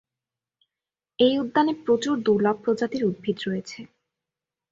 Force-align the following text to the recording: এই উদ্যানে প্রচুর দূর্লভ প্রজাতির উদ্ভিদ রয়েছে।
এই 1.19 1.33
উদ্যানে 1.39 1.73
প্রচুর 1.85 2.15
দূর্লভ 2.21 2.55
প্রজাতির 2.63 3.03
উদ্ভিদ 3.05 3.37
রয়েছে। 3.47 3.79